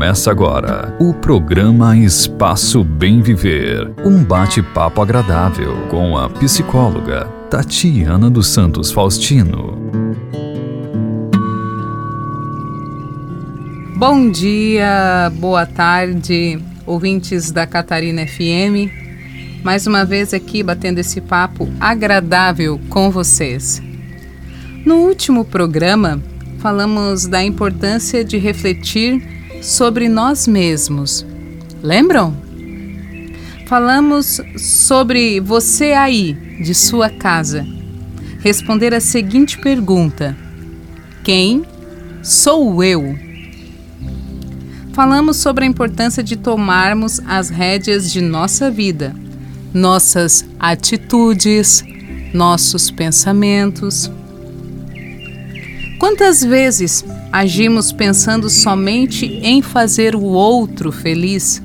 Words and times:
Começa 0.00 0.30
agora 0.30 0.96
o 0.98 1.12
programa 1.12 1.94
Espaço 1.94 2.82
Bem 2.82 3.20
Viver. 3.20 3.92
Um 4.02 4.24
bate-papo 4.24 5.02
agradável 5.02 5.76
com 5.90 6.16
a 6.16 6.26
psicóloga 6.26 7.26
Tatiana 7.50 8.30
dos 8.30 8.46
Santos 8.46 8.90
Faustino. 8.90 9.76
Bom 13.98 14.30
dia, 14.30 15.30
boa 15.34 15.66
tarde, 15.66 16.58
ouvintes 16.86 17.52
da 17.52 17.66
Catarina 17.66 18.26
FM. 18.26 18.88
Mais 19.62 19.86
uma 19.86 20.06
vez 20.06 20.32
aqui 20.32 20.62
batendo 20.62 21.00
esse 21.00 21.20
papo 21.20 21.68
agradável 21.78 22.80
com 22.88 23.10
vocês. 23.10 23.82
No 24.82 24.94
último 24.94 25.44
programa, 25.44 26.22
falamos 26.58 27.26
da 27.26 27.44
importância 27.44 28.24
de 28.24 28.38
refletir 28.38 29.39
sobre 29.60 30.08
nós 30.08 30.46
mesmos. 30.46 31.24
Lembram? 31.82 32.36
Falamos 33.66 34.40
sobre 34.56 35.40
você 35.40 35.92
aí, 35.92 36.32
de 36.62 36.74
sua 36.74 37.08
casa. 37.08 37.66
Responder 38.40 38.94
a 38.94 39.00
seguinte 39.00 39.58
pergunta: 39.58 40.36
Quem 41.22 41.64
sou 42.22 42.82
eu? 42.82 43.18
Falamos 44.92 45.36
sobre 45.36 45.64
a 45.64 45.68
importância 45.68 46.22
de 46.22 46.36
tomarmos 46.36 47.20
as 47.26 47.48
rédeas 47.48 48.10
de 48.12 48.20
nossa 48.20 48.70
vida, 48.70 49.14
nossas 49.72 50.44
atitudes, 50.58 51.84
nossos 52.34 52.90
pensamentos 52.90 54.10
Quantas 56.00 56.42
vezes 56.42 57.04
agimos 57.32 57.92
pensando 57.92 58.50
somente 58.50 59.26
em 59.42 59.62
fazer 59.62 60.16
o 60.16 60.22
outro 60.22 60.90
feliz, 60.90 61.62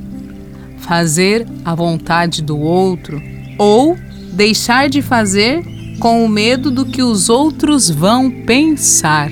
fazer 0.78 1.48
a 1.64 1.74
vontade 1.74 2.42
do 2.42 2.58
outro 2.58 3.22
ou 3.58 3.98
deixar 4.34 4.90
de 4.90 5.02
fazer 5.02 5.64
com 6.00 6.24
o 6.24 6.30
medo 6.30 6.70
do 6.70 6.86
que 6.86 7.02
os 7.02 7.30
outros 7.30 7.90
vão 7.90 8.30
pensar? 8.30 9.32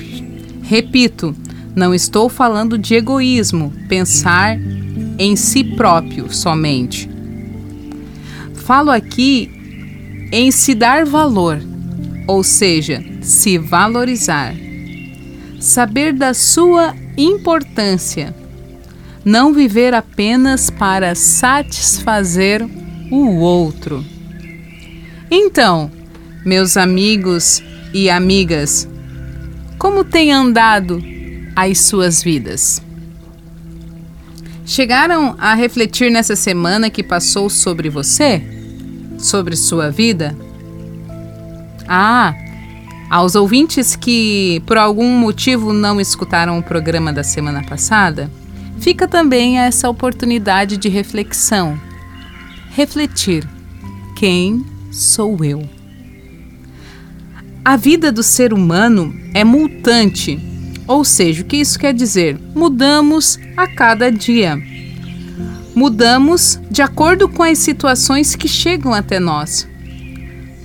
Repito, 0.64 1.36
não 1.76 1.94
estou 1.94 2.30
falando 2.30 2.78
de 2.78 2.96
egoísmo, 2.96 3.72
pensar 3.88 4.58
em 5.20 5.36
si 5.36 5.64
próprio 5.64 6.34
somente. 6.34 7.10
Falo 8.54 8.90
aqui 8.90 9.52
em 10.32 10.50
se 10.52 10.74
dar 10.74 11.06
valor, 11.06 11.62
ou 12.28 12.44
seja, 12.44 13.04
se 13.22 13.58
valorizar 13.58 14.63
saber 15.64 16.12
da 16.12 16.34
sua 16.34 16.94
importância, 17.18 18.36
não 19.24 19.54
viver 19.54 19.94
apenas 19.94 20.70
para 20.70 21.16
satisfazer 21.16 22.62
o 23.10 23.38
outro. 23.38 24.04
Então, 25.32 25.90
meus 26.46 26.76
amigos 26.76 27.64
e 27.94 28.10
amigas, 28.10 28.90
como 29.80 30.04
tem 30.04 30.34
andado 30.34 31.02
as 31.56 31.80
suas 31.80 32.22
vidas? 32.22 32.82
Chegaram 34.66 35.34
a 35.40 35.54
refletir 35.54 36.12
nessa 36.12 36.36
semana 36.36 36.90
que 36.90 37.02
passou 37.02 37.50
sobre 37.50 37.90
você? 37.90 38.44
Sobre 39.18 39.56
sua 39.56 39.90
vida? 39.90 40.36
Ah, 41.88 42.34
aos 43.14 43.36
ouvintes 43.36 43.96
que 43.96 44.60
por 44.66 44.76
algum 44.76 45.08
motivo 45.20 45.72
não 45.72 46.02
escutaram 46.02 46.58
o 46.58 46.64
programa 46.64 47.14
da 47.14 47.24
semana 47.24 47.62
passada, 47.62 48.28
fica 48.80 49.08
também 49.08 49.60
essa 49.60 49.88
oportunidade 49.88 50.78
de 50.78 50.90
reflexão. 50.90 51.80
Refletir: 52.72 53.48
quem 54.16 54.66
sou 54.90 55.46
eu? 55.46 55.62
A 57.64 57.78
vida 57.78 58.12
do 58.12 58.24
ser 58.24 58.52
humano 58.52 59.16
é 59.32 59.44
multante, 59.44 60.40
ou 60.88 61.06
seja, 61.06 61.44
o 61.44 61.46
que 61.46 61.58
isso 61.58 61.78
quer 61.78 61.94
dizer? 61.94 62.40
Mudamos 62.56 63.38
a 63.56 63.68
cada 63.68 64.12
dia. 64.12 64.60
Mudamos 65.76 66.60
de 66.72 66.82
acordo 66.82 67.30
com 67.30 67.44
as 67.44 67.60
situações 67.60 68.36
que 68.36 68.48
chegam 68.48 68.92
até 68.92 69.20
nós. 69.20 69.68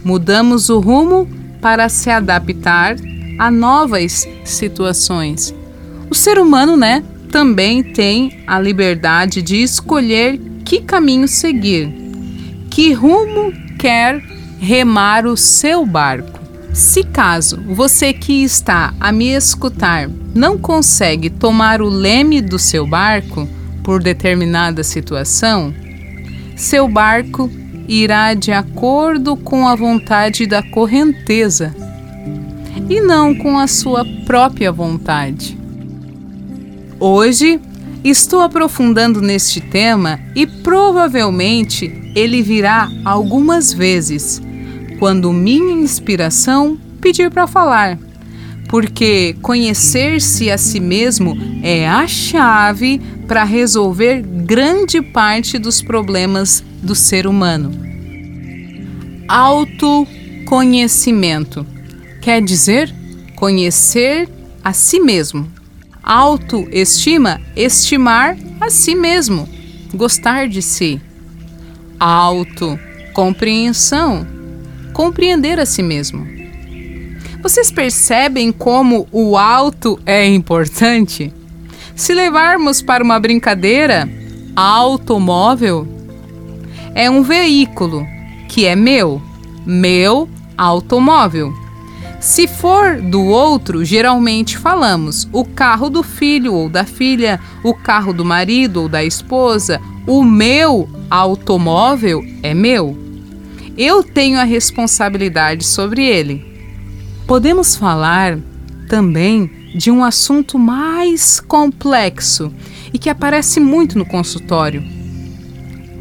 Mudamos 0.02 0.70
o 0.70 0.80
rumo 0.80 1.28
para 1.60 1.88
se 1.88 2.10
adaptar 2.10 2.96
a 3.38 3.50
novas 3.50 4.26
situações. 4.44 5.54
O 6.10 6.14
ser 6.14 6.38
humano, 6.38 6.76
né, 6.76 7.02
também 7.30 7.82
tem 7.82 8.42
a 8.46 8.58
liberdade 8.58 9.42
de 9.42 9.62
escolher 9.62 10.40
que 10.64 10.80
caminho 10.80 11.28
seguir, 11.28 11.92
que 12.70 12.92
rumo 12.92 13.52
quer 13.78 14.22
remar 14.58 15.26
o 15.26 15.36
seu 15.36 15.86
barco. 15.86 16.38
Se 16.72 17.02
caso 17.02 17.60
você 17.66 18.12
que 18.12 18.42
está 18.44 18.92
a 19.00 19.10
me 19.10 19.28
escutar 19.28 20.08
não 20.34 20.58
consegue 20.58 21.30
tomar 21.30 21.80
o 21.80 21.88
leme 21.88 22.40
do 22.40 22.58
seu 22.58 22.86
barco 22.86 23.48
por 23.82 24.02
determinada 24.02 24.84
situação, 24.84 25.74
seu 26.56 26.86
barco 26.88 27.50
irá 27.88 28.34
de 28.34 28.52
acordo 28.52 29.34
com 29.34 29.66
a 29.66 29.74
vontade 29.74 30.46
da 30.46 30.62
correnteza 30.62 31.74
e 32.88 33.00
não 33.00 33.34
com 33.34 33.58
a 33.58 33.66
sua 33.66 34.04
própria 34.26 34.70
vontade. 34.70 35.58
Hoje 37.00 37.58
estou 38.04 38.40
aprofundando 38.40 39.22
neste 39.22 39.60
tema 39.60 40.20
e 40.34 40.46
provavelmente 40.46 42.12
ele 42.14 42.42
virá 42.42 42.90
algumas 43.04 43.72
vezes 43.72 44.40
quando 44.98 45.32
minha 45.32 45.72
inspiração 45.72 46.78
pedir 47.00 47.30
para 47.30 47.46
falar, 47.46 47.98
porque 48.68 49.36
conhecer-se 49.40 50.50
a 50.50 50.58
si 50.58 50.80
mesmo 50.80 51.36
é 51.62 51.88
a 51.88 52.06
chave 52.06 53.00
para 53.26 53.44
resolver 53.44 54.22
grande 54.22 55.00
parte 55.00 55.58
dos 55.58 55.80
problemas 55.80 56.64
do 56.82 56.94
ser 56.94 57.26
humano. 57.26 57.72
Autoconhecimento 59.28 61.66
quer 62.20 62.42
dizer 62.42 62.94
conhecer 63.36 64.28
a 64.64 64.72
si 64.72 64.98
mesmo. 65.00 65.46
Autoestima, 66.02 67.40
estimar 67.54 68.36
a 68.60 68.70
si 68.70 68.94
mesmo, 68.94 69.46
gostar 69.94 70.48
de 70.48 70.62
si. 70.62 70.98
Autocompreensão, 72.00 74.26
compreender 74.92 75.60
a 75.60 75.66
si 75.66 75.82
mesmo. 75.82 76.26
Vocês 77.42 77.70
percebem 77.70 78.50
como 78.50 79.06
o 79.12 79.36
alto 79.36 80.00
é 80.04 80.26
importante? 80.26 81.32
Se 81.94 82.12
levarmos 82.14 82.82
para 82.82 83.04
uma 83.04 83.20
brincadeira, 83.20 84.08
automóvel 84.56 85.97
é 86.94 87.10
um 87.10 87.22
veículo 87.22 88.06
que 88.48 88.66
é 88.66 88.74
meu, 88.74 89.20
meu 89.66 90.28
automóvel. 90.56 91.52
Se 92.20 92.48
for 92.48 93.00
do 93.00 93.22
outro, 93.24 93.84
geralmente 93.84 94.58
falamos 94.58 95.28
o 95.32 95.44
carro 95.44 95.88
do 95.88 96.02
filho 96.02 96.52
ou 96.52 96.68
da 96.68 96.84
filha, 96.84 97.38
o 97.62 97.72
carro 97.72 98.12
do 98.12 98.24
marido 98.24 98.82
ou 98.82 98.88
da 98.88 99.04
esposa, 99.04 99.80
o 100.06 100.24
meu 100.24 100.88
automóvel 101.08 102.24
é 102.42 102.52
meu. 102.52 102.98
Eu 103.76 104.02
tenho 104.02 104.38
a 104.38 104.44
responsabilidade 104.44 105.64
sobre 105.64 106.04
ele. 106.04 106.44
Podemos 107.26 107.76
falar 107.76 108.38
também 108.88 109.48
de 109.74 109.90
um 109.90 110.02
assunto 110.02 110.58
mais 110.58 111.38
complexo 111.38 112.52
e 112.92 112.98
que 112.98 113.08
aparece 113.08 113.60
muito 113.60 113.96
no 113.96 114.04
consultório: 114.04 114.82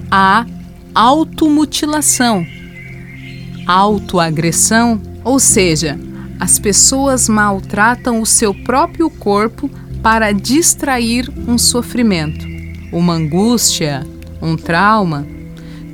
a 0.10 0.46
automutilação, 0.98 2.46
autoagressão, 3.68 5.02
ou 5.24 5.40
seja, 5.40 6.00
as 6.40 6.58
pessoas 6.58 7.30
maltratam 7.30 8.22
o 8.22 8.26
seu 8.26 8.54
próprio 8.54 9.10
corpo 9.10 9.70
para 10.02 10.32
distrair 10.32 11.30
um 11.48 11.58
sofrimento, 11.58 12.46
uma 12.92 13.14
angústia, 13.14 14.06
um 14.42 14.56
trauma. 14.56 15.28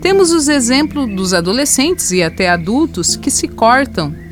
Temos 0.02 0.32
os 0.32 0.48
exemplos 0.48 1.14
dos 1.16 1.34
adolescentes 1.34 2.12
e 2.12 2.22
até 2.22 2.50
adultos 2.50 3.16
que 3.16 3.32
se 3.32 3.48
cortam 3.48 4.24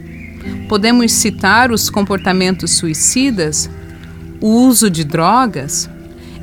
Podemos 0.68 1.12
citar 1.12 1.72
os 1.72 1.90
comportamentos 1.90 2.72
suicidas, 2.72 3.70
o 4.40 4.48
uso 4.48 4.90
de 4.90 5.04
drogas. 5.04 5.90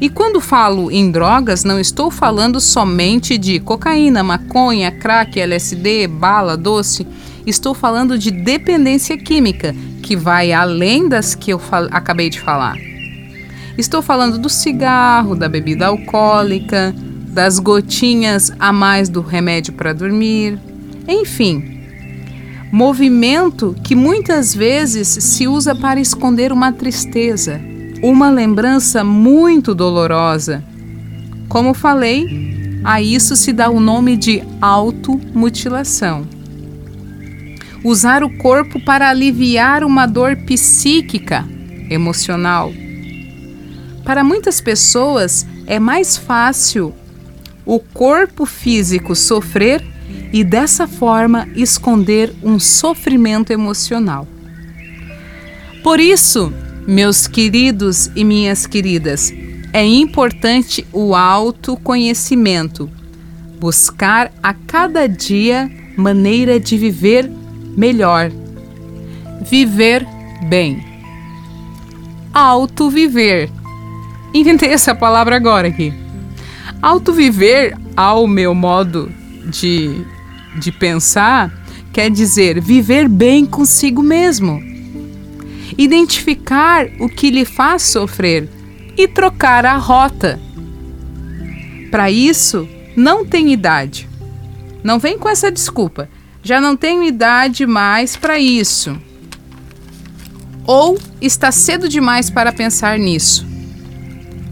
E 0.01 0.09
quando 0.09 0.41
falo 0.41 0.93
em 0.93 1.11
drogas, 1.11 1.65
não 1.65 1.81
estou 1.81 2.09
falando 2.11 2.61
somente 2.61 3.37
de 3.37 3.59
cocaína, 3.59 4.23
maconha, 4.23 4.93
crack, 4.93 5.41
LSD, 5.41 6.07
bala, 6.07 6.57
doce. 6.57 7.05
Estou 7.45 7.75
falando 7.75 8.17
de 8.17 8.31
dependência 8.31 9.19
química, 9.19 9.75
que 10.03 10.15
vai 10.15 10.53
além 10.53 11.09
das 11.09 11.35
que 11.35 11.53
eu 11.53 11.61
acabei 11.91 12.31
de 12.31 12.41
falar. 12.41 12.77
Estou 13.77 14.01
falando 14.01 14.39
do 14.39 14.49
cigarro, 14.49 15.35
da 15.35 15.49
bebida 15.49 15.87
alcoólica, 15.87 16.95
das 17.29 17.59
gotinhas 17.59 18.53
a 18.59 18.73
mais 18.73 19.09
do 19.09 19.21
remédio 19.21 19.73
para 19.73 19.93
dormir, 19.93 20.59
enfim. 21.09 21.79
Movimento 22.71 23.75
que 23.83 23.95
muitas 23.95 24.55
vezes 24.55 25.09
se 25.09 25.49
usa 25.49 25.75
para 25.75 26.01
esconder 26.01 26.53
uma 26.53 26.73
tristeza, 26.73 27.61
uma 28.03 28.31
lembrança 28.31 29.03
muito 29.03 29.75
dolorosa. 29.75 30.63
Como 31.49 31.75
falei, 31.75 32.81
a 32.85 33.03
isso 33.03 33.35
se 33.35 33.53
dá 33.53 33.69
o 33.69 33.81
nome 33.81 34.17
de 34.17 34.43
automutilação. 34.61 36.27
Usar 37.85 38.23
o 38.23 38.37
corpo 38.39 38.81
para 38.81 39.09
aliviar 39.09 39.85
uma 39.85 40.07
dor 40.07 40.37
psíquica, 40.37 41.45
emocional. 41.91 42.73
Para 44.05 44.25
muitas 44.25 44.61
pessoas 44.61 45.47
é 45.67 45.79
mais 45.79 46.17
fácil 46.17 46.95
o 47.65 47.79
corpo 47.79 48.47
físico 48.47 49.15
sofrer 49.15 49.85
e 50.33 50.43
dessa 50.43 50.87
forma 50.87 51.47
esconder 51.55 52.35
um 52.43 52.59
sofrimento 52.59 53.53
emocional. 53.53 54.27
Por 55.83 56.01
isso, 56.01 56.53
meus 56.89 57.27
queridos 57.27 58.11
e 58.17 58.25
minhas 58.25 58.67
queridas, 58.67 59.31
é 59.75 59.85
importante 59.85 60.87
o 60.91 61.15
autoconhecimento, 61.15 62.89
buscar 63.61 64.33
a 64.43 64.55
cada 64.55 65.07
dia 65.07 65.71
maneira 65.99 66.59
de 66.59 66.79
viver 66.79 67.31
melhor, 67.77 68.33
viver 69.43 70.07
bem. 70.49 70.83
Autoviver. 72.33 73.51
Inventei 74.33 74.71
essa 74.71 74.95
palavra 74.95 75.37
agora 75.37 75.69
aqui. 75.69 75.93
Autoviver, 76.81 77.77
ao 77.95 78.27
meu 78.27 78.55
modo 78.55 79.13
de, 79.45 80.07
de 80.59 80.73
pensar, 80.73 81.53
quer 81.93 82.11
dizer 82.11 82.63
viver 82.63 83.11
bem 83.11 83.45
consigo 83.45 84.03
mesmo. 84.03 84.78
Identificar 85.79 86.89
o 86.99 87.09
que 87.09 87.31
lhe 87.31 87.45
faz 87.45 87.83
sofrer 87.83 88.49
e 88.97 89.07
trocar 89.07 89.65
a 89.65 89.77
rota. 89.77 90.41
Para 91.91 92.11
isso, 92.11 92.69
não 92.97 93.25
tem 93.25 93.53
idade. 93.53 94.09
Não 94.83 94.99
vem 94.99 95.17
com 95.17 95.29
essa 95.29 95.51
desculpa. 95.53 96.09
Já 96.43 96.61
não 96.61 96.77
tenho 96.77 97.05
idade 97.05 97.65
mais 97.65 98.17
para 98.17 98.39
isso. 98.39 99.01
Ou 100.67 100.99
está 101.21 101.53
cedo 101.53 101.89
demais 101.89 102.29
para 102.29 102.53
pensar 102.53 102.99
nisso. 102.99 103.47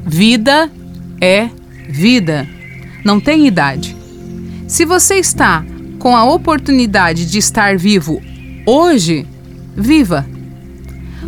Vida 0.06 0.70
é 1.20 1.50
vida, 1.88 2.48
não 3.04 3.20
tem 3.20 3.46
idade. 3.46 3.96
Se 4.68 4.84
você 4.84 5.16
está 5.16 5.64
com 5.98 6.16
a 6.16 6.24
oportunidade 6.24 7.26
de 7.26 7.38
estar 7.38 7.76
vivo 7.76 8.20
hoje, 8.66 9.26
viva. 9.76 10.26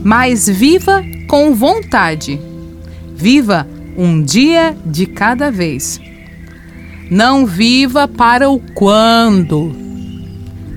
Mas 0.02 0.48
viva 0.48 1.04
com 1.26 1.54
vontade. 1.54 2.40
Viva 3.14 3.66
um 3.96 4.22
dia 4.22 4.76
de 4.86 5.06
cada 5.06 5.50
vez. 5.50 6.00
Não 7.10 7.46
viva 7.46 8.06
para 8.06 8.48
o 8.50 8.60
quando. 8.74 9.74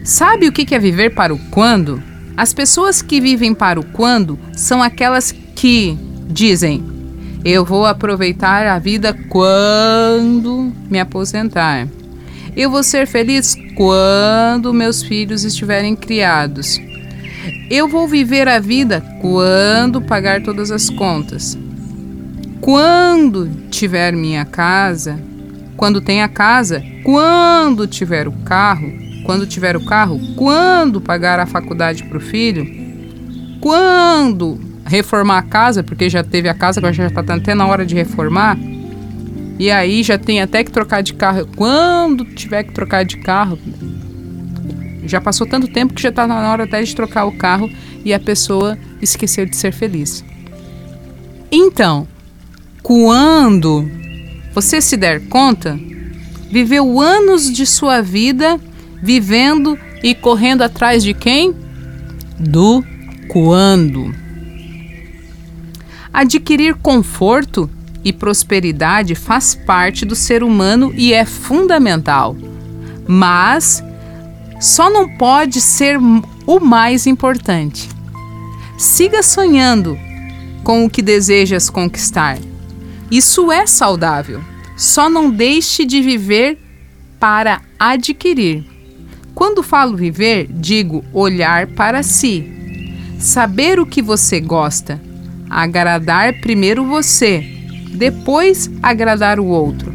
Sabe 0.03 0.47
o 0.47 0.51
que 0.51 0.73
é 0.73 0.79
viver 0.79 1.13
para 1.13 1.33
o 1.33 1.39
quando? 1.50 2.01
As 2.35 2.53
pessoas 2.53 3.01
que 3.01 3.21
vivem 3.21 3.53
para 3.53 3.79
o 3.79 3.85
quando 3.85 4.39
são 4.53 4.81
aquelas 4.81 5.31
que 5.56 5.97
dizem: 6.27 6.83
eu 7.44 7.65
vou 7.65 7.85
aproveitar 7.85 8.68
a 8.68 8.77
vida 8.77 9.13
quando 9.27 10.71
me 10.89 11.00
aposentar. 11.00 11.88
Eu 12.56 12.69
vou 12.69 12.83
ser 12.83 13.07
feliz 13.07 13.56
quando 13.75 14.73
meus 14.73 15.01
filhos 15.01 15.44
estiverem 15.44 15.95
criados. 15.95 16.79
Eu 17.70 17.88
vou 17.88 18.08
viver 18.08 18.48
a 18.48 18.60
vida 18.60 19.04
quando 19.22 20.02
pagar 20.02 20.42
todas 20.42 20.72
as 20.72 20.90
contas. 20.90 21.58
Quando 22.60 23.50
tiver 23.70 24.14
minha 24.14 24.46
casa, 24.46 25.20
quando 25.76 26.02
tem 26.02 26.22
a 26.22 26.28
casa, 26.28 26.84
quando 27.04 27.88
tiver 27.88 28.28
o 28.28 28.32
carro, 28.32 28.92
quando 29.26 29.48
tiver 29.48 29.76
o 29.76 29.84
carro, 29.84 30.20
quando 30.36 31.02
pagar 31.02 31.40
a 31.40 31.46
faculdade 31.46 32.04
para 32.04 32.18
o 32.18 32.22
filho, 32.22 32.68
quando 33.60 34.60
reformar 34.86 35.38
a 35.38 35.44
casa, 35.44 35.84
porque 35.84 36.10
já 36.10 36.24
teve 36.24 36.50
a 36.50 36.54
casa, 36.54 36.80
agora 36.80 36.94
já 36.94 37.08
está 37.08 37.22
até 37.34 37.56
na 37.56 37.66
hora 37.66 37.86
de 37.86 37.96
reformar. 37.96 38.58
E 39.58 39.70
aí 39.70 40.04
já 40.04 40.18
tem 40.18 40.42
até 40.42 40.64
que 40.64 40.72
trocar 40.72 41.02
de 41.02 41.14
carro. 41.14 41.48
Quando 41.56 42.26
tiver 42.26 42.64
que 42.64 42.74
trocar 42.74 43.06
de 43.06 43.18
carro, 43.18 43.58
já 45.03 45.19
passou 45.19 45.48
tanto 45.48 45.68
tempo 45.68 45.94
que 45.94 46.01
já 46.01 46.09
está 46.09 46.27
na 46.27 46.51
hora 46.51 46.63
até 46.63 46.81
de 46.81 46.95
trocar 46.95 47.25
o 47.25 47.31
carro 47.31 47.69
e 48.06 48.13
a 48.13 48.19
pessoa 48.19 48.77
esqueceu 49.01 49.45
de 49.45 49.56
ser 49.56 49.71
feliz. 49.71 50.24
Então, 51.51 52.07
quando 52.81 53.89
você 54.53 54.81
se 54.81 54.98
der 54.98 55.27
conta, 55.27 55.80
viveu 56.50 57.00
anos 57.00 57.51
de 57.51 57.65
sua 57.65 58.01
vida 58.01 58.59
vivendo 59.01 59.77
e 60.03 60.13
correndo 60.13 60.62
atrás 60.62 61.04
de 61.04 61.13
quem? 61.13 61.56
Do 62.39 62.83
quando. 63.27 64.13
Adquirir 66.13 66.75
conforto 66.75 67.69
e 68.04 68.12
prosperidade 68.12 69.15
faz 69.15 69.56
parte 69.56 70.06
do 70.06 70.15
ser 70.15 70.44
humano 70.44 70.92
e 70.95 71.13
é 71.13 71.24
fundamental. 71.24 72.36
Mas 73.07 73.83
só 74.62 74.90
não 74.90 75.10
pode 75.10 75.60
ser 75.60 75.98
o 76.48 76.60
mais 76.62 77.06
importante. 77.06 77.90
Siga 78.78 79.22
sonhando 79.22 79.98
com 80.63 80.86
o 80.86 80.90
que 80.90 81.02
desejas 81.02 81.69
conquistar. 81.69 82.38
Isso 83.12 83.52
é 83.52 83.68
saudável. 83.68 84.42
Só 84.78 85.10
não 85.10 85.30
deixe 85.30 85.86
de 85.86 86.02
viver 86.02 86.58
para 87.19 87.62
adquirir. 87.78 88.63
Quando 89.36 89.62
falo 89.62 89.98
viver, 89.98 90.48
digo 90.50 91.04
olhar 91.12 91.68
para 91.68 92.04
si, 92.04 92.50
saber 93.19 93.80
o 93.80 93.86
que 93.86 94.02
você 94.02 94.40
gosta 94.40 95.02
agradar 95.52 96.40
primeiro 96.40 96.86
você, 96.86 97.44
depois 97.94 98.72
agradar 98.81 99.38
o 99.38 99.47
outro. 99.47 99.94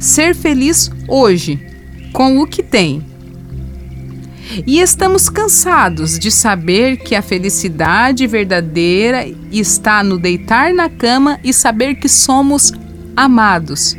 Ser 0.00 0.34
feliz 0.34 0.90
hoje, 1.06 1.64
com 2.12 2.38
o 2.40 2.46
que 2.46 2.64
tem. 2.64 3.04
E 4.66 4.80
estamos 4.80 5.28
cansados 5.28 6.18
de 6.18 6.30
saber 6.30 6.96
que 6.96 7.14
a 7.14 7.22
felicidade 7.22 8.26
verdadeira 8.26 9.26
está 9.52 10.02
no 10.02 10.18
deitar 10.18 10.72
na 10.72 10.88
cama 10.88 11.38
e 11.44 11.52
saber 11.52 11.96
que 11.96 12.08
somos 12.08 12.72
amados. 13.16 13.96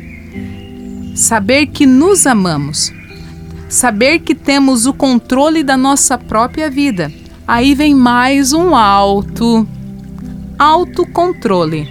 Saber 1.14 1.66
que 1.66 1.86
nos 1.86 2.26
amamos. 2.26 2.92
Saber 3.68 4.18
que 4.20 4.34
temos 4.34 4.86
o 4.86 4.92
controle 4.92 5.62
da 5.62 5.76
nossa 5.76 6.18
própria 6.18 6.68
vida. 6.68 7.12
Aí 7.46 7.74
vem 7.74 7.94
mais 7.94 8.52
um 8.52 8.74
alto 8.74 9.66
autocontrole. 10.58 11.88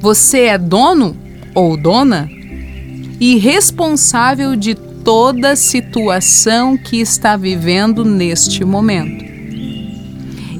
Você 0.00 0.42
é 0.42 0.58
dono 0.58 1.16
ou 1.54 1.76
dona 1.76 2.28
e 3.18 3.36
responsável 3.38 4.56
de 4.56 4.74
toda 5.10 5.56
situação 5.56 6.76
que 6.76 7.00
está 7.00 7.36
vivendo 7.36 8.04
neste 8.04 8.64
momento. 8.64 9.24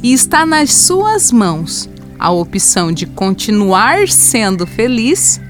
E 0.02 0.12
está 0.12 0.44
nas 0.44 0.72
suas 0.72 1.30
mãos 1.30 1.88
a 2.18 2.32
opção 2.32 2.90
de 2.90 3.06
continuar 3.06 4.08
sendo 4.08 4.66
feliz. 4.66 5.40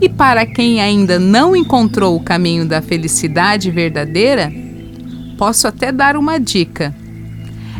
E 0.00 0.08
para 0.08 0.46
quem 0.46 0.80
ainda 0.80 1.18
não 1.18 1.56
encontrou 1.56 2.14
o 2.14 2.22
caminho 2.22 2.64
da 2.64 2.80
felicidade 2.80 3.68
verdadeira, 3.72 4.48
posso 5.36 5.66
até 5.66 5.90
dar 5.90 6.16
uma 6.16 6.38
dica 6.38 6.94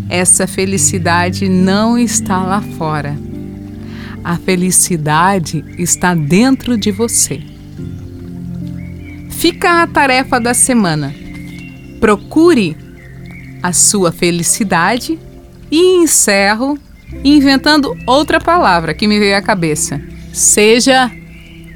essa 0.09 0.49
felicidade 0.49 1.49
não 1.49 1.97
está 1.97 2.43
lá 2.43 2.61
fora. 2.61 3.17
A 4.25 4.37
felicidade 4.37 5.65
está 5.79 6.13
dentro 6.13 6.77
de 6.77 6.91
você. 6.91 7.54
Fica 9.45 9.83
a 9.83 9.87
tarefa 9.87 10.41
da 10.41 10.55
semana. 10.55 11.15
Procure 12.01 12.75
a 13.63 13.75
sua 13.75 14.11
felicidade 14.11 15.19
e 15.71 15.97
encerro 15.99 16.79
inventando 17.23 17.95
outra 18.07 18.41
palavra 18.41 18.95
que 18.95 19.07
me 19.07 19.19
veio 19.19 19.37
à 19.37 19.43
cabeça. 19.43 20.01
Seja 20.33 21.11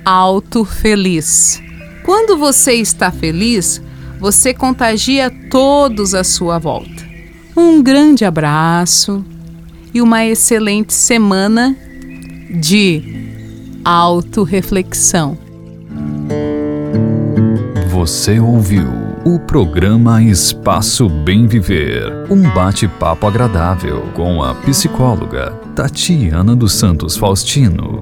auto-feliz. 0.03 1.63
Quando 2.07 2.39
você 2.39 2.73
está 2.73 3.11
feliz, 3.11 3.83
você 4.19 4.55
contagia 4.55 5.31
todos 5.51 6.15
à 6.15 6.25
sua 6.25 6.59
volta. 6.59 7.07
Um 7.55 7.83
grande 7.83 8.25
abraço 8.25 9.23
e 9.93 10.01
uma 10.01 10.25
excelente 10.25 10.95
semana 10.95 11.77
de 12.49 13.29
autorreflexão. 13.85 15.48
Você 17.99 18.39
ouviu 18.39 18.87
o 19.25 19.41
programa 19.41 20.23
Espaço 20.23 21.09
Bem 21.09 21.49
Viver, 21.49 22.31
um 22.31 22.49
bate-papo 22.55 23.27
agradável 23.27 24.03
com 24.15 24.41
a 24.41 24.55
psicóloga 24.55 25.51
Tatiana 25.75 26.55
dos 26.55 26.75
Santos 26.75 27.17
Faustino. 27.17 27.99